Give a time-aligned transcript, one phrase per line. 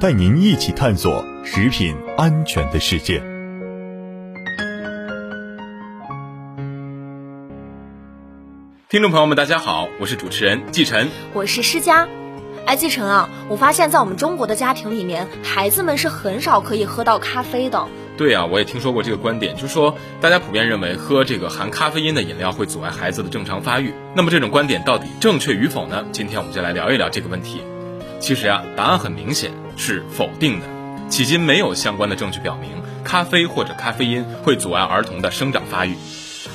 [0.00, 3.20] 带您一起探索食品安全的世界。
[8.88, 12.06] 听众朋友们，大家好，我是主持人季晨，我是施佳。
[12.64, 17.88] 哎，季晨啊，我发现在我们中国的家庭里面，孩子们是很少可以喝到咖啡的。
[18.16, 23.92] 对啊，我也听说过这个观点，就是说大家普遍认为喝这个含咖啡因的饮料会阻碍孩子的正常发育。
[24.14, 26.04] 那么这种观点到底正确与否呢？
[26.12, 27.62] 今天我们就来聊一聊这个问题。
[28.20, 30.66] 其实啊，答案很明显是否定的。
[31.08, 32.70] 迄今没有相关的证据表明
[33.02, 35.96] 咖啡或者咖啡因会阻碍儿童的生长发育。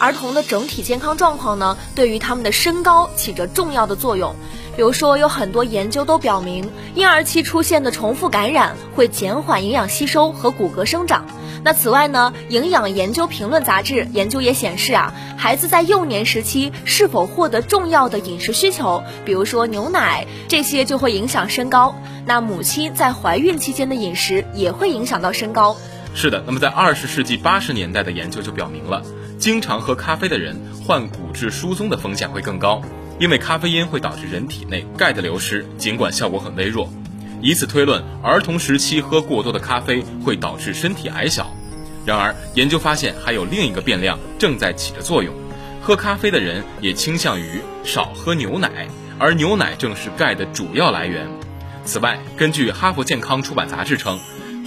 [0.00, 4.34] 儿童的整体健康状况呢，对于他们的身高起着重要的作用。
[4.74, 11.26] 比如说，有很多研究都表明，婴儿期出现的重复感染会减缓营养吸收和骨骼生长。
[11.62, 21.94] 那此外呢，《营养研究评论》杂志研究也显示啊，孩子在幼年时期是否获得重要的饮食需求，比如说牛奶，这些就会影响身高。
[22.24, 25.76] 那母亲在怀孕期间的饮食也会影响到身高。
[26.14, 29.02] 是的，那么在二十世纪八十年代的研究就表明了，
[29.38, 32.82] 经常喝咖啡的人患骨质疏松的风险会更高，
[33.18, 36.92] 因为咖啡因会导致人体内钙的流失，尽管效果很微弱。
[37.40, 41.54] 以此推论，儿童时期喝过多的咖啡会导致身体矮小。
[42.04, 45.32] 然而，研究发现还有另一个变量正在起着作用：
[45.80, 48.88] 喝咖啡的人也倾向于少喝牛奶，
[49.18, 51.26] 而牛奶正是钙的主要来源。
[51.84, 54.18] 此外，根据《哈佛健康》出版杂志称，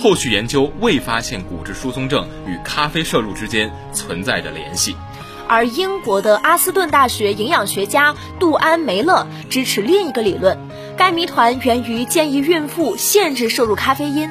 [0.03, 4.97] 后续研究未发现骨质疏松症与咖啡摄入之间存在着联系。
[5.47, 10.57] 而英国的阿斯顿大学营养学家杜安·梅勒支持另一个理论。
[10.97, 14.29] 该谜团源于建议孕妇限制摄入咖啡因，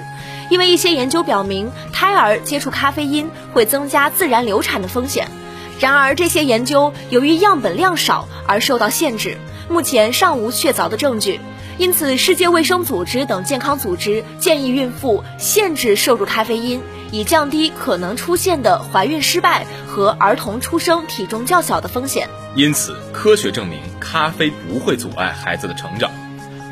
[0.50, 5.26] 因为一些研究表明，胎儿接触咖啡因会增加自然流产的风险。
[5.80, 9.38] 然而，这些研究由于样本量少而受到限制，
[9.70, 11.40] 目前尚无确凿的证据。
[11.82, 22.28] 因此，世界卫生组织等健康组织建议孕妇限制摄入咖啡因，以降低可能出现的怀孕失败和儿童出生体重较小的风险。
[22.54, 26.08] 因此，科学证明咖啡不会阻碍孩子的成长。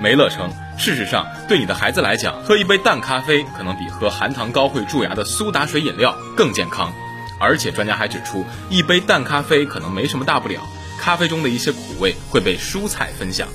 [0.01, 6.93] 梅勒称，事实上，对你的孩子来讲，喝一杯淡咖啡可能比喝含糖高会蛀牙的苏打水饮料更健康。
[7.41, 10.61] 而且，专家还指出，一杯淡咖啡可能没什么大不了，
[11.01, 13.49] 咖啡中的一些苦味会被蔬菜分享。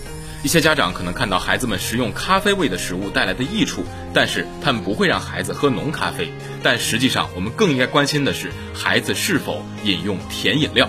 [0.45, 3.83] 一些家长可能看到孩子们食用咖啡味的食物带来的益处，
[4.13, 6.31] 但是他们不会让孩子喝浓咖啡。
[6.61, 10.88] 但实际上，我们更应该关心的是孩子是否饮用甜饮料。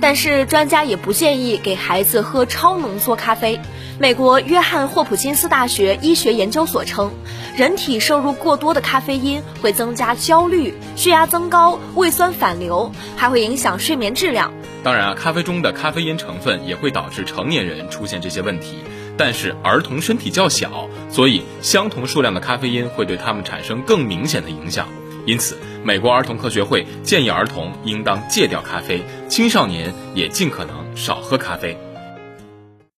[0.00, 3.60] 但是，专家也不建议给孩子喝超浓缩咖啡。
[4.02, 7.12] 美国约翰霍普金斯大学医学研究所称，
[7.56, 14.52] 人体摄入过多的咖啡因会增加焦虑、血压增高、胃酸反流，还会影响睡眠质量。
[14.82, 18.78] 当然啊，咖啡中的咖啡因成分也会导致成年人出现这些问题，
[19.16, 24.88] 但是儿童身体较小，所以相同数量的咖啡因会对他们产生更明显的影响。
[25.26, 31.78] 因此，美国儿童科学会建议儿童应当戒掉咖啡，青少年也尽可能少喝咖啡。